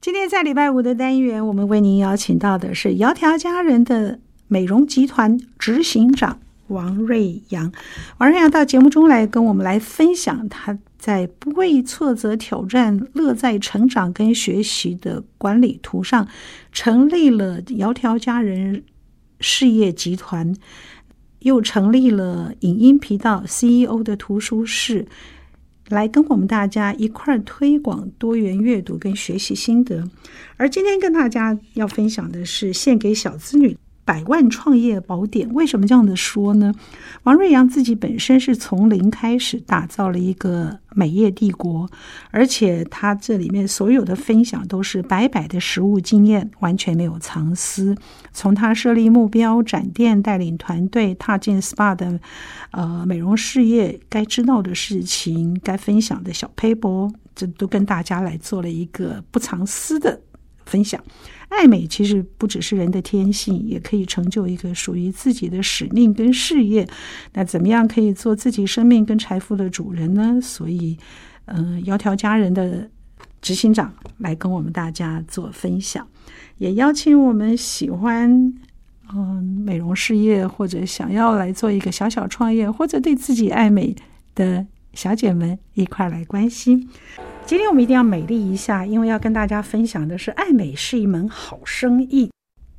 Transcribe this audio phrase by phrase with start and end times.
[0.00, 7.70] 今天在礼拜五的单元，我们为您邀请到的是窈窕佳人的美容集团执行长王瑞阳。
[8.16, 16.26] 王瑞阳到节目中来跟我们来分享他在不畏挫折、挑战、乐在成长跟学习的管理图上，
[16.72, 18.82] 成立了窈窕佳人
[19.38, 20.56] 事业集团，
[21.40, 25.06] 又成立了影音频道 CEO 的图书室。
[25.90, 30.08] 来跟我们大家一块儿推广多元阅读跟学习心得，
[30.56, 33.76] 而今天跟大家要分享的是献给小资女。
[34.10, 36.74] 百万创业宝典，为什么这样的说呢？
[37.22, 41.88] 王瑞阳自己本身是从零开始打造了一个美业帝国，
[42.32, 47.96] 而且他这里面所有的分享都是白白的实务经验，完全没有藏私。
[48.32, 52.18] 从他设立目标、展店、带领团队、踏进 SPA 的
[52.72, 60.20] 呃美容事业，该知道的事情、该分享的小 paper，，这都跟大家来做了一个不藏私的
[60.66, 61.00] 分享。
[61.50, 66.88] 爱美其实不只是人的天性，也可以成就一个属于自己的使命跟事业。
[67.34, 70.40] 那怎么样可以做自己生命跟财富的主人呢？
[70.40, 70.96] 所以，
[71.46, 72.88] 嗯、窈窕佳人的
[73.42, 76.06] 执行长来跟我们大家做分享，
[76.58, 78.54] 也邀请我们喜欢
[79.12, 83.92] 嗯、美容事业或者想要来做一个小小创业，或者对自己爱美
[84.36, 84.64] 的
[84.94, 86.88] 小姐们一块来关心。
[87.46, 92.30] 今天我们一定要美丽一下，因为要跟大家分享的是爱美是一门好生意。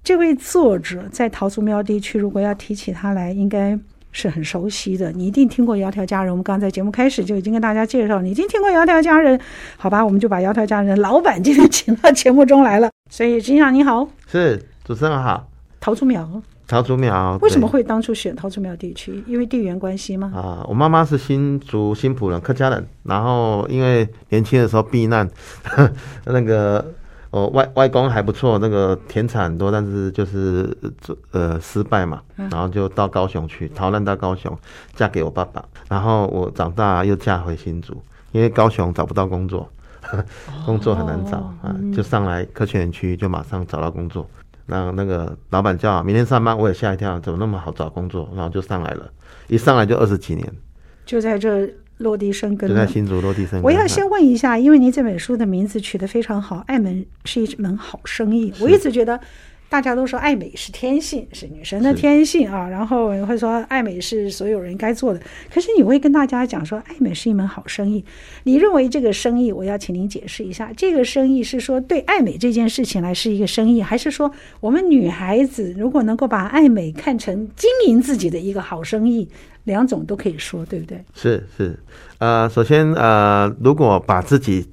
[0.04, 3.78] 这位作者在桃竹苗地区，如果要提起他来，应该
[4.12, 5.12] 是很熟悉的。
[5.12, 9.40] 你一定听过窈窕佳人，我们刚才节目开始就已经跟大家介绍，你已经听过窈窕佳人，
[9.78, 10.04] 好吧？
[10.04, 12.90] 我们就把窈窕佳人老板今天请到节目中来了。
[13.10, 15.48] 所以，执行长你好，是主持人好，
[15.82, 16.42] 桃竹苗。
[16.72, 19.22] 桃竹苗为什么会当初选桃竹苗地区？
[19.28, 20.32] 因为地缘关系吗？
[20.34, 22.88] 啊，我妈妈是新竹新浦人，客家人。
[23.04, 25.30] 然后因为年轻的时候避难，
[26.24, 26.94] 那个
[27.30, 30.74] 我外外公还不错，那个田产很多，但是就是
[31.32, 34.58] 呃失败嘛，然后就到高雄去逃难到高雄，
[34.96, 35.62] 嫁给我爸爸。
[35.90, 38.02] 然后我长大又嫁回新竹，
[38.32, 39.70] 因为高雄找不到工作，
[40.66, 44.26] 工作很难找啊，就上来科学园区就马上找到工作。
[44.26, 44.41] 让
[44.96, 48.30] 那个老板叫明天上班，我也吓一跳，怎么那么好找工作？
[48.36, 49.12] 然后就上来了，
[49.48, 50.48] 一上来就二十几年，
[51.06, 52.70] 就在这落地生根。
[52.70, 53.64] 就在新竹落地生根。
[53.64, 59.20] 我要先问一下，因为您这本书的名字取得非常好，“爱门是一门好生意”，我一直觉得。
[59.72, 62.68] 大家都说爱美是天性，是女生的天性啊。
[62.68, 65.22] 然后会说爱美是所有人该做的。
[65.50, 68.04] 可是你会跟大家讲说，爱美是一门好生意。
[68.44, 79.26] 你认为这个生意，我要请您解释一下，这个生意是说对爱美这件事情来是一个生意，还是说我们女孩子如果能够把爱美看成经营自己的一个好生意，
[79.64, 81.02] 两种都可以说，对不对？
[81.16, 81.80] 是是，
[82.18, 84.68] 呃，首先呃，如果把自己。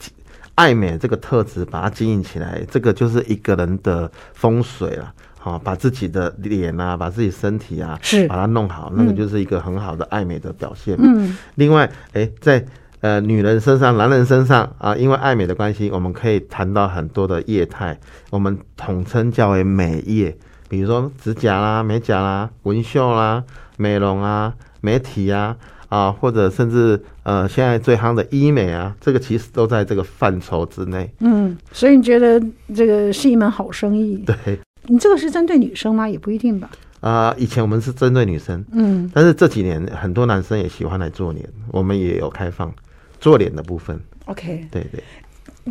[0.59, 5.15] 爱美这个特质，把它经营起来，这个就是一个人的风水了。
[5.39, 10.97] 好，把自己的脸啊，把自己身体啊，是把它弄好，那个就是一个很好的爱美的表现。
[10.99, 12.65] 嗯，另外，哎，在
[13.03, 17.97] 呃女人身上、男人身上啊，因为爱美的关系，我们可以谈到很多的业态，
[18.31, 20.37] 我们统称叫为美业，
[20.69, 23.45] 比如说指甲啦、美甲啦、纹绣啦、
[23.77, 25.57] 美容啊、美体啊。
[25.89, 31.11] 啊，或者甚至呃，现在最夯的医美啊，这个其实都在这个范畴之内。
[31.21, 32.41] 嗯，所以你觉得
[32.75, 34.17] 这个是一门好生意？
[34.27, 36.09] 对，你这个是针对女生吗？
[36.09, 36.71] 也不一定吧。
[37.01, 42.73] 啊、呃，以前我们是针对女生，嗯，但是这几年很多男生也喜欢来做脸，我们也有开放
[43.21, 43.99] 做脸的部分。
[44.27, 45.03] OK，对对，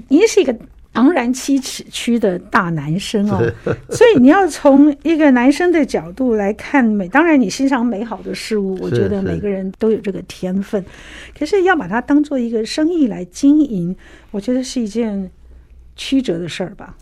[0.08, 0.56] 你是一个。
[0.94, 3.40] 昂然七尺躯的大男生哦，
[3.90, 7.08] 所以你要从一个男生的角度来看美。
[7.08, 10.84] 当然，你欣赏美好的事物，我觉得每个人都有这个天分。
[11.38, 13.96] 可是要把它当做一个生意来经营，
[14.32, 15.30] 我觉得是一件
[15.96, 16.96] 曲折的事儿吧。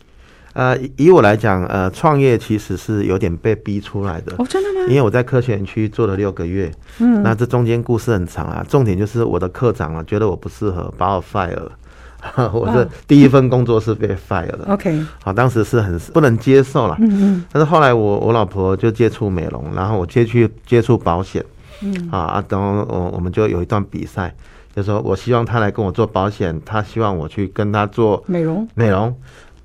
[0.53, 4.33] 呃，以我来讲，呃，创业其实是有点被逼出来的。
[4.37, 4.87] 哦，真的吗？
[4.87, 8.65] 因为我在科学园区做了六个月，嗯，那这中间故事很长啊。
[8.67, 11.71] 重点就是我的课长啊，觉得我不适合，把我 fire 了。
[12.53, 21.43] 我是第一份工作是被 fire 的，OK，好，当时是很不能接受了，嗯嗯，但是后来我我老婆就接触美容，然后我接去接触保险，
[21.81, 22.09] 嗯。
[22.11, 24.33] 啊啊，等我我们就有一段比赛，
[24.75, 28.67] 就是说我希望他来跟我做保险，他希望我去跟他做美容。
[28.73, 29.03] 美容，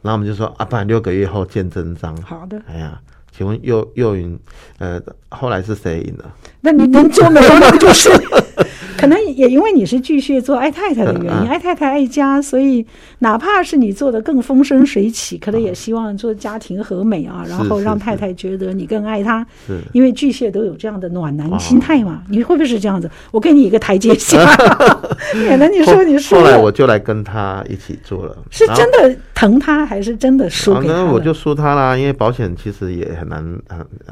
[0.03, 3.01] 然后我们就说啊，不然六个月后见真章，好的，哎呀，
[3.37, 4.39] 请问幼幼云，
[4.79, 6.25] 呃，后来是谁赢了？
[6.61, 8.11] 那你能做美容那个就是。
[9.00, 12.85] 可能也因为你是巨蟹座爱太太的原因，爱太太爱家，所以
[13.20, 19.47] 哪怕是你做的更风生水起，可能也希望做家庭和美啊，然后让太太觉得你更爱她。
[19.67, 22.23] 是，因为巨蟹都有这样的暖男心态嘛。
[22.29, 23.11] 你会不会是这样子？
[23.31, 24.38] 我给你一个台阶下，
[25.35, 26.37] 免得你说你输。
[26.37, 31.05] 后来我就来跟他一起做了，是真的疼他还是真的输给他？
[31.05, 33.44] 我就输他啦，因为保险其实也很难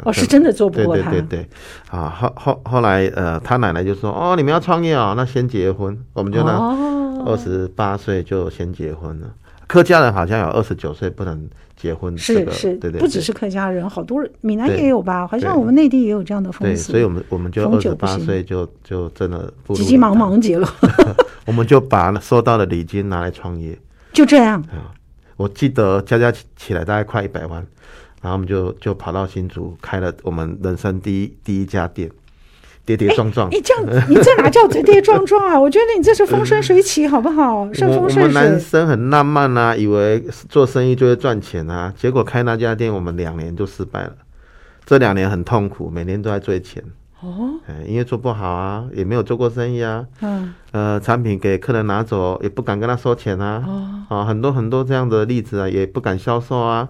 [0.05, 1.11] 哦，是真的做不过他。
[1.11, 1.49] 对对对，
[1.91, 6.53] 啊，后后后来呃，他奶奶就说哦，你们要创业啊，那先结婚，我们就那
[7.27, 9.27] 二十八岁就先结婚了。
[9.67, 15.27] 客家人好像有二十九岁不能结婚，是是，对对，不只是客家人，好多人闽南也有吧？
[15.27, 16.93] 好像我们内地也有这样的风俗。
[16.93, 20.69] 对所以我们我们就二十八岁就就真的急急忙忙结了，
[21.45, 23.77] 我们就把收到的礼金拿来创业，
[24.13, 24.65] 就这样。
[25.37, 27.67] 我记得加加起来大概快一百万，
[28.23, 32.09] 然后我们就就跑到新竹开了我们人生第一第一家店。
[32.88, 35.58] 跌跌撞撞，你这样，你这哪叫跌跌撞撞啊？
[35.61, 37.70] 我觉得你这是风生水起，好不好？
[37.75, 38.23] 顺风顺水。
[38.23, 44.12] 我们男生很浪漫啊，以为做生意就会赚钱啊，结果开那家店，我们两年就失败了。
[44.87, 46.82] 这两年很痛苦，每年都在追钱。
[47.20, 47.50] 哦，
[47.87, 50.06] 因为做不好啊，也没有做过生意啊。
[50.23, 53.62] 嗯，呃，产品给客人拿走，也不敢跟他收钱啊。
[53.67, 56.88] 哦，啊，很多很多这样的例子啊，也不敢销售啊。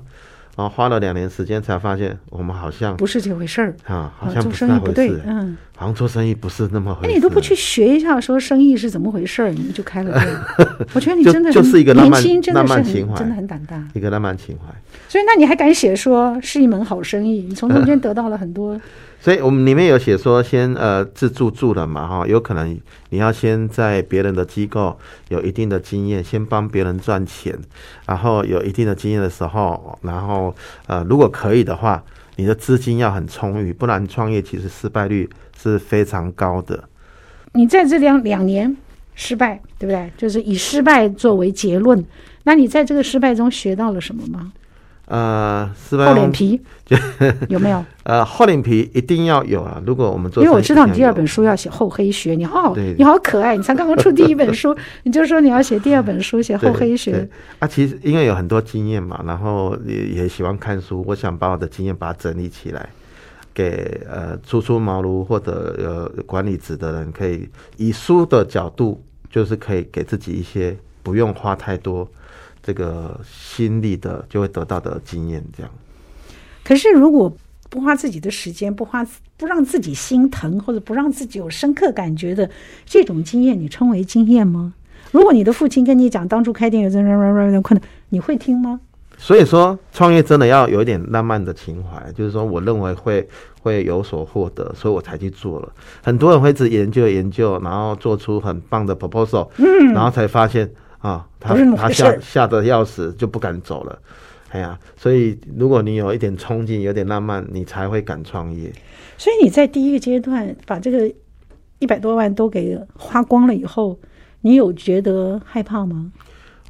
[0.56, 7.08] 然后花了两年时间才发现，我们好像不是这回事儿啊，好像不是那回事，做生意不对，嗯，好像做生意不是那么回事。
[7.08, 10.26] 那你都不去学一下，说生意是怎么回事儿，你就开了店？
[10.92, 14.75] 我觉得你真的就是一个浪漫年轻，真的是很情怀，真的很胆大，一个浪漫情怀。
[15.08, 17.46] 所以，那你还敢写说是一门好生意？
[17.48, 18.78] 你从中间得到了很多。
[19.20, 22.76] 所以我们里面有写说，先呃自助住了嘛哈，有可能
[23.10, 24.96] 你要先在别人的机构
[25.28, 27.56] 有一定的经验，先帮别人赚钱，
[28.06, 30.54] 然后有一定的经验的时候，然后
[30.86, 32.02] 呃如果可以的话，
[32.36, 35.28] 你的资金要很充裕，不然创业其实失败率
[35.60, 36.84] 是非常高的。
[37.52, 38.76] 你在这两两年
[39.14, 40.10] 失败，对不对？
[40.16, 42.05] 就是以失败作为结论。
[42.44, 44.52] 那你在这个失败中学到了什么吗？
[45.06, 46.60] 呃，失败厚脸皮
[47.49, 47.82] 有没有？
[48.05, 49.82] 呃，厚脸皮一定要有啊！
[49.87, 57.26] 如果我们做，因为我知道你第二本书要写厚黑学，你好，你好可爱，你才刚刚出第一本书，你就说你要写第二本书，写厚黑学
[57.58, 57.66] 啊。
[57.66, 62.87] 其实因为有很多经验嘛，然后也也喜欢看书，我想把我的经验把它整理起来，
[63.58, 72.08] 给呃初出茅庐或者呃管理职的人，可以以书的角度，就是可以给自己一些不用花太多。
[72.62, 75.72] 这个心力的就会得到的经验，这样。
[76.62, 77.37] 可是如果
[77.69, 79.05] 不花自己的时间，不花
[79.37, 82.49] 不让自己心疼，或者不让自己有深刻感觉的
[82.87, 84.75] 这种经验，你称为经验吗？
[85.11, 88.81] 如果你的父亲跟你讲当初开店有这样困难， 你会听吗？
[89.18, 93.28] 所以说，创业真的要有一点浪漫的情怀，就是说，我认为会
[93.60, 95.68] 会有所获得，所以我才去做了。
[96.02, 100.70] 很多人会一直研究研究，然后做出很棒的 proposal，嗯，然后才发现。
[100.98, 103.96] 啊，他他吓吓得要死，就不敢走了。
[104.50, 108.72] 哎呀，所以如果你有一点冲劲，有点浪漫，你才会敢创业。
[109.16, 111.08] 所以你在第一个阶段把这个
[111.78, 113.96] 一百多万都给花光了以后，
[114.40, 116.10] 你有觉得害怕吗？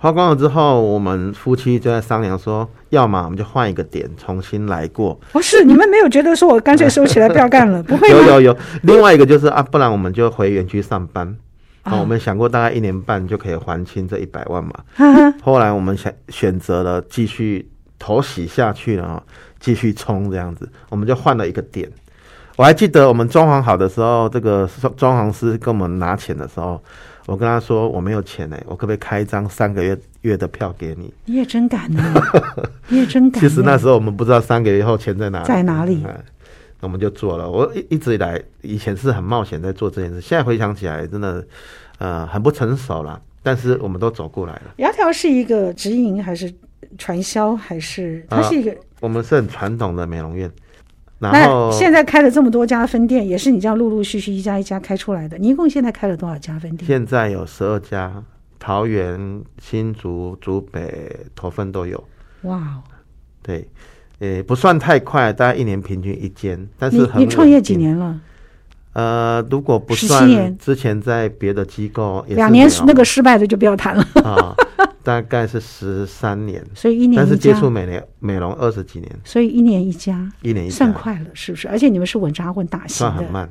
[0.00, 5.18] 花光了之后，我们夫妻就在商量说，要么我们就换一个点，重新来过。
[5.32, 7.82] 不是，你们没有觉得说我干脆收起来不要干了？
[7.84, 8.08] 不会。
[8.08, 11.36] 有有有，另外一个就是啊，不然我们就回园区上班。
[11.84, 14.72] 哦，我们想过大概一年半就可以还清这一百万嘛。
[15.42, 17.68] 后来我们选选择了继续
[17.98, 19.22] 投洗下去了，
[19.58, 21.90] 继续冲这样子，我们就换了一个点。
[22.58, 26.82] 我还记得我们装潢好的时候，这个装潢师跟我们拿钱的时候，
[27.26, 31.14] 我跟他说我没有钱哎，我可不可以开一张三个月月的票给你？
[31.26, 32.02] 你也真敢呢，
[32.90, 33.40] 你也真敢。
[33.40, 36.02] 其实那时候我们不知道三个月后钱在哪里，在哪里。
[36.80, 37.48] 那我们就做了。
[37.48, 40.20] 我一一直以来，以前是很冒险在做这件事。
[40.20, 41.46] 现在回想起来，真的，
[41.98, 43.22] 呃，很不成熟了。
[43.40, 44.74] 但是我们都走过来了。
[44.78, 46.52] 窈窕是一个直营还是
[46.98, 48.72] 传销，还是它是一个？
[48.72, 50.50] 呃、我们是很传统的美容院。
[51.18, 55.36] 然后现在开了这么多家分店，也是你这样陆陆续续一家一家开出来的。
[55.38, 56.86] 你一共现在开了多少家分店？
[56.86, 58.22] 现在有十二家，
[58.58, 62.02] 桃园、新竹、竹北、头份都有。
[62.42, 62.78] 哇，
[63.42, 63.68] 对。
[64.20, 67.22] 呃，不算太快，大概一年平均一间，但是很。
[67.22, 68.20] 你创业几年了？
[68.94, 74.04] 呃，如果不算之前在别的机构，两年那个失败的就不要谈了。
[74.24, 74.52] 啊，
[75.08, 77.22] 大概是十三年，所以一年一家。
[77.22, 81.66] 但是接触美年美容二十几年，所以一年一家，一年一家算快了，是不是？
[81.68, 83.48] 而且你们是稳扎稳打型的，算很慢。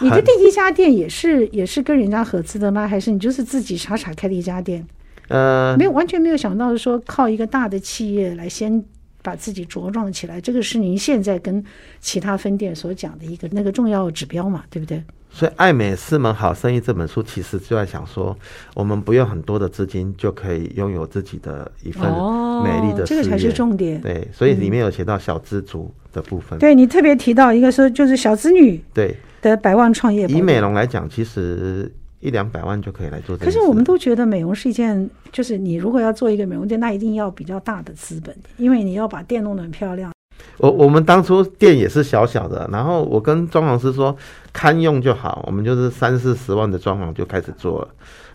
[0.00, 2.86] 你的第一家店也是也是跟人家合资的吗？
[2.86, 4.86] 还是你就是自己傻傻开的一家店？
[5.28, 8.84] 呃，没有完全没有想到说靠一个大的企业来先。
[9.22, 11.62] 把自己茁壮起来，这个是您现在跟
[12.00, 15.04] 其他分店所讲的一个那个重要指标嘛，对不对？
[15.32, 18.36] 所以《爱美是门好生意》这本书其实就在想说，
[18.74, 22.02] 我们不用很多的资金就可以拥有自己的一份
[22.62, 24.00] 美丽的事业，哦，这个才是重点。
[24.00, 26.58] 对，所以里面有写到小资族的部分。
[26.58, 30.26] 嗯、对，你特别提到一个说，就是小资女对的百万创业。
[30.26, 33.36] 以美容来讲，其实一两百万就可以来做。
[33.36, 40.12] 可是我们都觉得美容是一件，就是你如果要做一个美容店，那一定要比较大的资本，因为你要把店弄得很漂亮。
[40.56, 44.14] 我我们当初店也是小小的，然后我跟装潢师说，
[44.52, 47.88] 堪用就好，我们就是三四十万的装潢就开始做了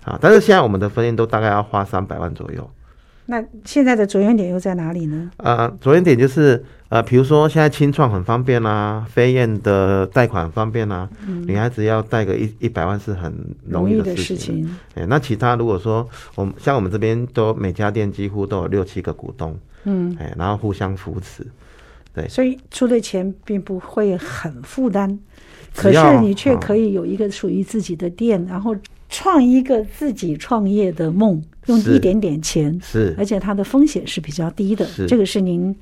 [0.03, 0.17] 啊。
[0.21, 2.69] 但是现在我们的分店都大概要花三百万左右。
[3.27, 5.31] 那现在的着眼点又在哪里呢？
[5.37, 13.33] 啊，着眼点就是呃，比如说现在清创很方便啊，飞燕的贷款很方便啊，嗯、女孩子要贷个一一百万是很
[13.67, 14.63] 容易的事情。
[14.93, 21.43] 哎欸、那其他如果说我们像我们这边都每家店几乎都有六七个股东，嗯，哎、欸，然后互相扶持。
[22.13, 25.19] 对，所以出的钱并不会很负担，
[25.75, 28.75] 可是你却可以有一个属于自己的店，然后
[29.09, 34.87] 创一个自己创业的梦，用一点点钱，是，而且它的风险是比较低的。
[35.07, 35.75] 这个是您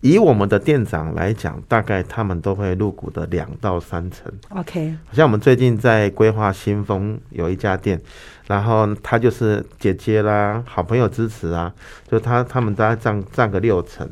[0.00, 4.32] 以我们的店长来讲，大概他们都会入股的两到三成。
[4.48, 8.00] OK，像我们最近在规划新丰有一家店，
[8.46, 11.74] 然后他就是姐姐啦，好朋友支持啊，
[12.10, 14.08] 就他他们大概占占个六成。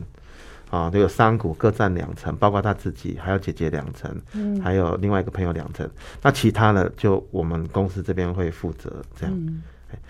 [0.70, 5.88] 啊，都有三股各占两成，包括他自己，还有姐姐两成，嗯，还有另外一个朋友两成。
[6.22, 9.62] 那其他的就我们公司这边会负责，这样，嗯，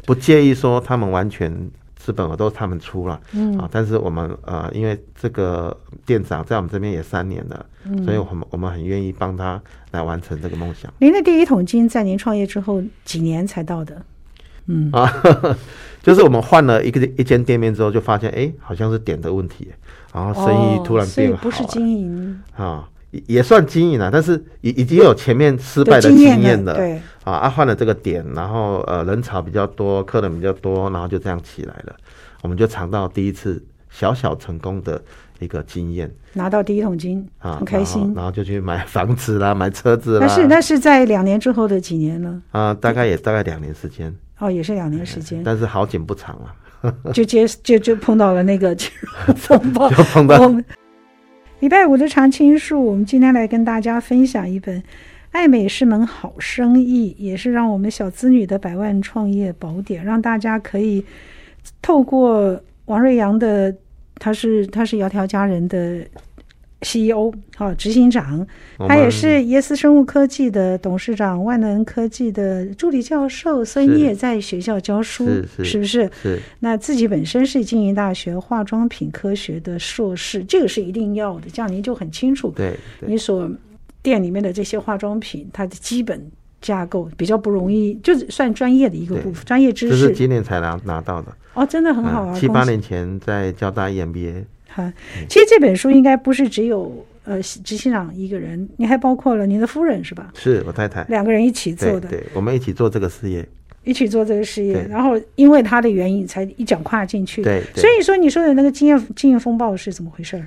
[0.04, 1.52] 不介意说他们完全
[1.94, 9.60] 资本额都是他们出了，嗯，啊，但是我们呃，因为这个店长在我们这边也三年了，嗯，所以我们我们很愿意帮他
[9.92, 10.92] 来完成这个梦想。
[10.98, 14.02] 您的第一桶金在您创业之后几年才到的？
[14.68, 14.88] 嗯。
[14.92, 15.12] 啊，
[16.02, 19.68] 就是我们换了一个一间店面之后，就发现哎、欸，好像是点的问题。
[20.14, 22.40] 然后生意突然变好，哦、不是经营。
[22.56, 26.94] 啊，也也算经营了，但是已已经有前面失败的经验了，对。
[27.24, 31.94] 啊，啊换了这个点，然后呃人潮比较多，客人比较多，然后就这样起来了，
[32.42, 35.00] 我们就尝到第一次小小成功的
[35.40, 38.00] 一个经验，拿到第一桶金啊，很开心。
[38.00, 40.26] 然，然后就去买房子啦，买车子啦。
[40.26, 42.42] 那是那是在两年之后的几年呢？
[42.52, 46.54] 啊，大概也大概两年时间，哦，也是两年时间，但是好景不长啊。
[47.12, 48.88] 就接就就碰到了那个金
[49.26, 49.90] 融 风暴。
[49.90, 50.38] 就碰到。
[51.58, 54.80] 礼拜五的常青树，我们今天来跟大家分享一本
[55.32, 61.04] 《爱美是门好生意》，也是让我们小资女的百万创业宝典，让大家可以
[61.82, 63.74] 透过王瑞阳的，
[64.20, 66.06] 他是他是窈窕佳人的。
[66.80, 68.46] CEO 好，执行长，
[68.86, 75.26] 他也是耶斯生物科技的董事长，万能科技的助理教授，所以你也在学校教书，
[75.62, 76.08] 是，不是？
[76.12, 76.40] 是。
[76.60, 82.50] 那自己本身是经营大学化妆品科学的硕士，这个是一定要的，这样您就很清楚。
[82.50, 83.50] 对，对你所
[84.00, 86.30] 店里面的这些化妆品，它的基本
[86.60, 89.98] 架构比较不容易，就是算专业的一个部分，专业知识。
[89.98, 92.38] 这是今年才拿拿到的哦，真的很好啊！
[92.38, 94.44] 七八年前在交大 EMBA。
[94.68, 94.92] 哈，
[95.28, 100.30] 其实这本书应该不是只有呃执行长一个人，你还包括了您的夫人是吧？
[100.34, 102.08] 是我太太，两个人一起做的。
[102.08, 103.46] 对，对，我们一起做这个事业，
[103.84, 107.42] 一起做这个事业，然后因为他的原因才一脚跨进去。
[107.42, 110.44] 对，所以说你说的那个经验经验风暴是怎么回事？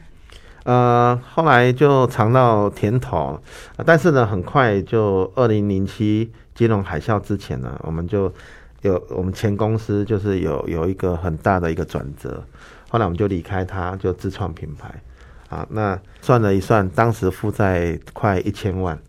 [0.64, 3.42] 呃，后来就尝到甜头，
[3.84, 8.32] 但是呢，很快就二零零七金融海啸之前呢，我们就
[8.84, 12.44] 有我们前公司就是有有一个很大的一个转折。
[12.92, 14.94] 后来我们就离开他，就自创品牌，
[15.48, 19.00] 啊，那算了一算，当时负债快一千万，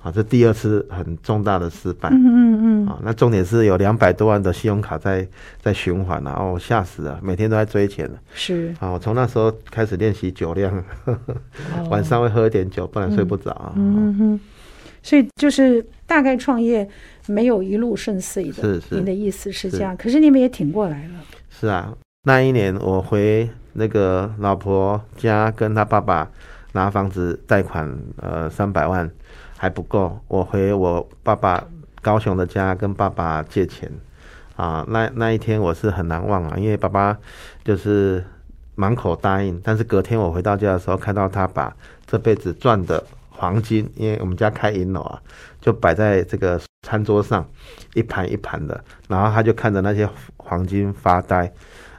[0.00, 5.26] 啊，这第二次很重大的失败，嗯嗯嗯，啊，那重点是有两百多万的信用卡在
[5.60, 10.72] 在循环了，哦，吓死了，每天都在追钱了，是，啊，我从那时候开始练习酒量，
[11.04, 11.34] 呵呵
[11.76, 14.40] 哦， 晚上会喝一点酒，不然睡不着，嗯，嗯哼，
[15.02, 16.88] 所以就是大概创业
[17.26, 19.96] 没有一路顺遂的，是是，您的意思是这样，是。
[19.96, 21.14] 可是你们也挺过来了，
[21.50, 21.92] 是啊。
[22.24, 26.30] 那一年，我回那个老婆家跟他爸爸
[26.70, 29.10] 拿房子贷款，呃，三百万
[29.56, 30.20] 还不够。
[30.28, 31.66] 我回我爸爸
[32.00, 33.90] 高雄的家跟爸爸借钱，
[34.54, 37.18] 啊，那那一天我是很难忘啊，因为爸爸
[37.64, 38.24] 就是
[38.76, 41.76] 满口答应，但是隔天我回到家的时候，看到他把
[42.06, 45.20] 这辈子赚的黄金，因为我们家开银楼啊，
[45.60, 47.44] 就摆在这个餐桌上，
[47.94, 51.52] 一盘一盘的，然后他就看着那些黄金发呆。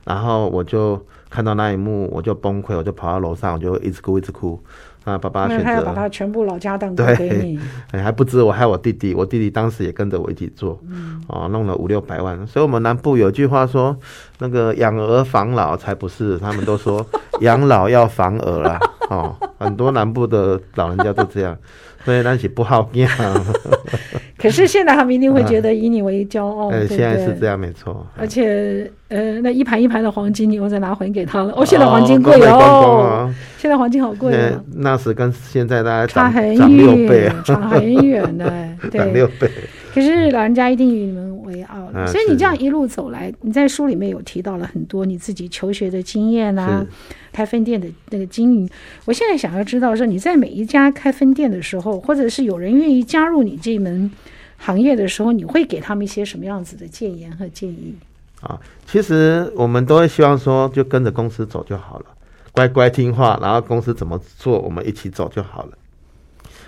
[0.06, 4.62] 然后我就看到那一幕，我就崩溃，我就跑到楼上，我就一直哭，一直哭。
[5.04, 7.60] 啊，爸爸选择，他要把他全部老家当给你，
[7.92, 12.48] 哎，还不止我，还有我弟弟，我弟弟当时也跟着我一起做，嗯，哦，弄了五六百万。
[12.48, 13.98] 所以，我们南部有句话说，
[14.40, 17.06] 那个养儿防老才不是，他们都说
[17.42, 18.80] 养老要防儿啦，
[19.10, 21.58] 哦，很多南部的老人家都这样，
[22.06, 23.10] 所以那些不好养。
[24.38, 28.06] 可是现在他们一定会觉得以你为骄傲，呃、对对，现在是这样，没错。
[28.18, 31.54] 而且，呃，那一盘一盘的黄金，你又再拿还给他了。
[31.56, 34.62] 哦，现在黄金贵哦，哦现在黄金好贵哦。
[34.76, 38.52] 那时跟现在大家差很远，差很远的，
[38.92, 39.50] 对，涨六倍。
[39.94, 46.86] 可是老人家一定与你们为傲，了、所以你这样一路走来，你在书里面有提到了很多你自己求学的经验啊，
[47.32, 48.70] 开分店的那个经营。
[49.06, 54.10] 我现在想要知道说，你在每一家开分店的时候，或者是有人愿意加入你这门
[54.58, 57.96] 行业的时候，你会给他们一些什么样子的建言和建议？
[58.42, 62.06] 啊，其实我们都会希望说，就跟着公司走就好了，
[62.52, 65.72] 乖乖听话，然后公司怎么做，我们一起走就好了。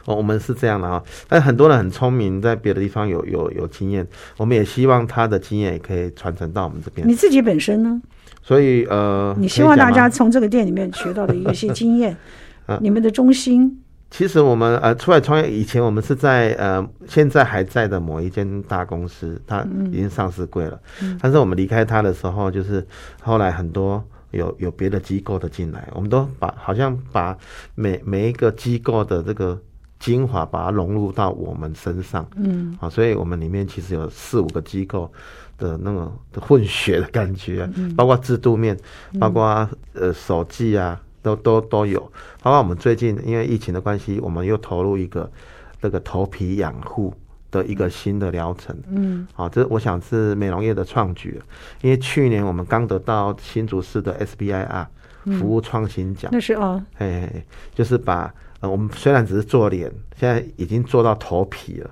[0.05, 4.07] 哦，我们是这样的啊，但很多人很聪明，在别的地方有有有经验，
[4.38, 7.07] 我们也希望他的经验也可以传承到我们这边。
[7.07, 8.00] 你自己本身呢？
[8.43, 12.15] 所以呃，你希望大家从这个店里面学到的一些经验，
[12.67, 13.81] 啊，你们的中心。
[14.12, 20.79] 其实我们呃出来创业以前，我们是在呃现在还在的某一间大公司，它已经上市柜了。
[21.01, 22.85] 嗯，但是我们离开它的时候，就是
[23.24, 27.35] 后来很多有有别的机构的进来，我们都把好像把
[27.74, 29.59] 每每一个机构的这个。
[29.97, 35.11] 精华把它融入到我们身上，嗯，啊，所以我们里面其实有四五个机构
[35.57, 38.77] 的那种的混血的感觉，嗯，包括制度面，
[39.19, 41.99] 包括呃手技啊，都都都有，
[42.43, 45.31] 包括我们最近因为疫情的关系，我们又投入一个
[45.81, 47.13] 这个头皮养护
[47.49, 51.41] 的一个新的疗程，嗯，啊，这我想是美容业的创举，
[51.81, 54.85] 因为去年我们刚得到新竹市的 SBIR
[55.39, 58.31] 服务创新奖，那是哦，哎，就是把。
[58.62, 61.89] 呃，我们虽然只是做脸，现在已经做到头皮了。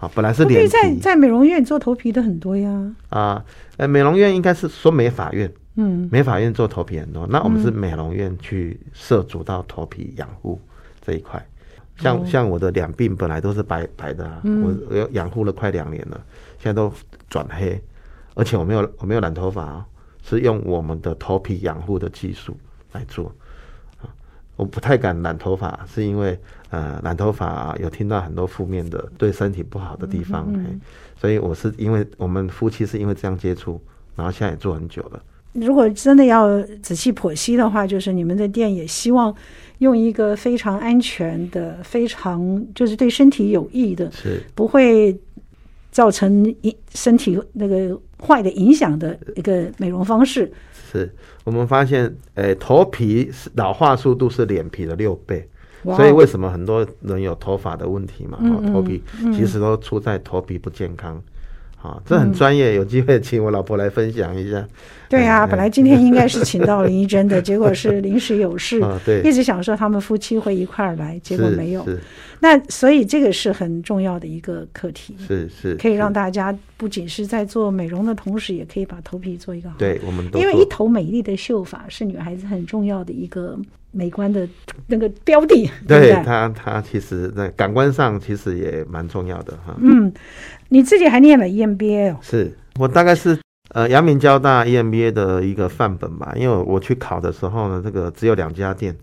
[0.00, 0.68] 啊，本来是脸皮。
[0.68, 2.94] 在在美容院做头皮的很多呀。
[3.08, 3.44] 啊，
[3.76, 7.24] 呃，美容院应该是说美发院，嗯，美发院做头皮很多。
[7.28, 10.60] 那我们是美容院去涉足到头皮养护
[11.00, 11.40] 这一块。
[11.98, 16.20] 像、哦、像我的两鬓本来都是白白的、啊，嗯、我我养护了快两年了，
[16.58, 16.92] 现在都
[17.28, 17.80] 转黑，
[18.34, 19.86] 而且我没有我没有染头发啊，
[20.24, 22.56] 是用我们的头皮养护的技术
[22.92, 23.32] 来做。
[24.62, 26.38] 我不太敢染头发，是因为
[26.70, 30.80] 呃染头发、啊、有听到很多负面的对身体不好的地方，嗯嗯、
[31.20, 33.80] 所以我是因为我们夫妻是因为这样接触，
[34.14, 35.20] 然后现在也做很久了。
[35.54, 39.34] 如果真的要仔细剖析的话，就是你们的店也希望
[39.78, 45.18] 用一个非常安全的、非常就是对身体有益的，是不会
[45.90, 46.54] 造成
[46.94, 50.50] 身体那个坏的影响的一个美容方式。
[50.92, 51.10] 是
[51.44, 55.48] 我们发现，诶、欸，头皮老化速度是脸皮的六倍
[55.84, 58.38] 所以为什么很多人有头发的问题嘛？
[58.72, 59.02] 头皮
[59.32, 61.20] 其实都出在头皮不健康。
[61.82, 64.64] 好，这很专业，有机会请我老婆来分享一下。
[65.08, 68.80] 对啊，本来今天应该是请到林一珍的， 结果是临时有事。
[69.04, 71.84] 对，一直想说他们夫妻会一块儿来，结果没有。
[72.38, 75.16] 那所以这个是很重要的一个课题。
[75.26, 79.74] 是是，可以让大家不仅是在做美容的同时，也可以把头皮做一个好。
[79.76, 83.58] 对，我们都因为一头美丽的秀发是女孩子很重要的一个
[83.90, 84.48] 美观的
[84.86, 85.70] 那个标的。
[85.86, 89.76] 对它，它其实在感官上其实也蛮重要的哈。
[89.80, 90.10] 嗯。
[90.72, 92.16] 你自己还念了 EMBA 哦？
[92.22, 93.38] 是我大概是
[93.74, 98.96] 呃阳明交大 EMBA 的一个范本吧，因为我去考的时候呢，这个只有两家店，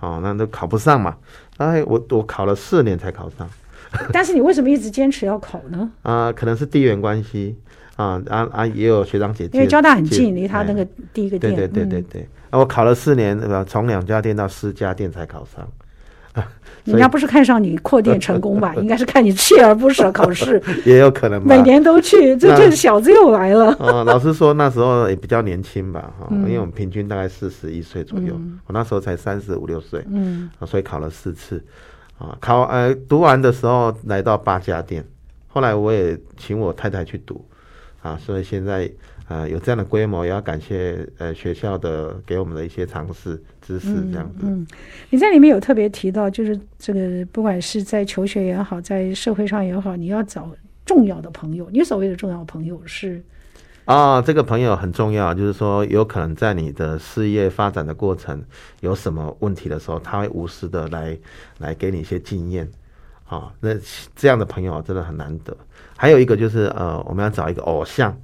[0.00, 1.16] 哦，那都考不上嘛。
[1.56, 3.48] 哎，我我考了四年才考上。
[4.12, 5.90] 但是你为什么一直坚持要考呢？
[6.02, 7.56] 啊、呃，可能是地缘关系
[7.96, 11.54] 啊啊啊，也有学长姐姐，因为交大很近，离他那个第一个店。
[11.54, 13.64] 对对对对对，啊、嗯，我考了四年，对吧？
[13.66, 15.66] 从两家店到四家店才考上。
[16.84, 18.72] 人家不是看上你扩店成功吧？
[18.78, 21.46] 应该是看你锲而不舍考试， 也有可能吧。
[21.48, 23.74] 每年都去，这这小子又来了。
[23.80, 31.60] 哦，老师说那时候也比较年轻吧，哈，因为我们平均大概四十一岁左右，我那时候才三十五六岁，嗯，所以考了四次，
[32.18, 35.04] 啊，考呃读完的时候来到八家店，
[35.48, 37.44] 后来我也请我太太去读，
[38.02, 38.88] 啊，所以现在。
[39.28, 44.42] 呃，有这样的规模，也要感谢呃学校的给我们的一些尝试知识这样子。
[44.42, 44.66] 嗯，嗯，
[45.10, 50.48] 你在里面有特别提到，就是这个不管是在求学也好，在社会上也好，你要找
[50.84, 51.68] 重要的朋友。
[51.72, 53.20] 你所谓的重要朋友是？
[53.84, 58.40] 啊、哦，这个朋友很重要，就是说有可能在你的事业发展的过程
[58.80, 61.18] 有什么问题的时候，他会无私的来
[61.58, 62.64] 来给你一些经验。
[63.24, 63.70] 啊、哦，那
[64.14, 65.56] 这样的朋友真的很难得。
[65.96, 68.16] 还有一个就是呃，我们要找一个偶像。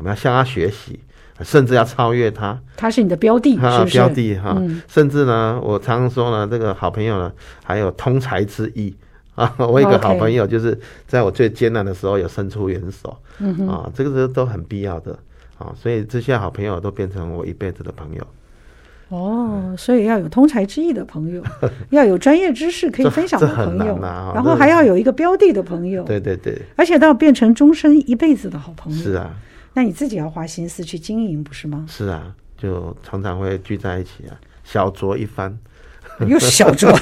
[0.00, 0.98] 我们要向他学习，
[1.42, 2.58] 甚至要超越他。
[2.74, 3.98] 他是你的标的，是不是？
[3.98, 7.30] 标的哈，嗯、甚至呢，我常常说呢，这个好朋友呢，
[7.62, 8.96] 还有通才之意
[9.34, 9.54] 啊。
[9.60, 13.14] 我一个好朋友，就是在我最艰难的时候有伸出援手，
[13.68, 15.18] 啊，这个是都很必要的
[15.58, 15.70] 啊。
[15.78, 18.26] 所以这些好朋友都变成我一辈子的朋友。
[19.10, 21.42] 哦，所以要有通才之意的朋友，
[21.90, 26.04] 要有专业知识可以分享的朋友，啊、然后还要有一个标的的朋友。
[26.04, 29.02] 对对对，而且都要变成终身一辈子的好朋友。
[29.02, 29.34] 是啊，
[29.74, 31.86] 那你自己要花心思去经营，不是吗？
[31.88, 35.56] 是啊，就常常会聚在一起啊，小酌一番。
[36.26, 36.94] 又是小酌，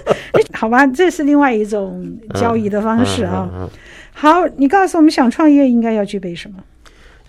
[0.52, 3.48] 好吧，这是另外一种交易的方式啊。
[3.50, 3.70] 嗯嗯嗯嗯、
[4.12, 6.62] 好，你告诉我们，想创业应该要具备什么？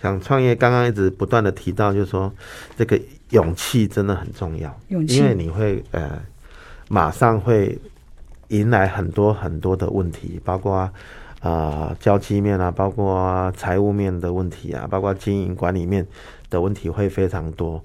[0.02, 2.30] 想创业，刚刚一直不断的提到，就是说
[2.76, 4.78] 这个勇气真的很重要。
[4.88, 6.20] 勇气，因为你会呃，
[6.88, 7.78] 马上会
[8.48, 10.90] 迎来很多很多的问题，包括
[11.40, 16.06] 啊、呃、交际面啊，包括财务面的问题啊，包括经营管理面
[16.50, 17.82] 的问题会非常多。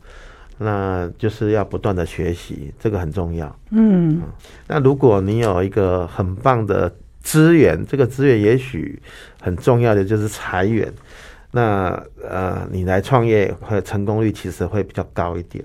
[0.59, 3.47] 那就是要不断的学习，这个很重要。
[3.71, 4.21] 嗯，嗯，
[4.67, 9.01] 那如果你有一个很棒的资源，这个资源也许
[9.41, 10.93] 很重要的就是财源。
[11.51, 15.63] 那呃，你来创业会成功率其实会比较高一点。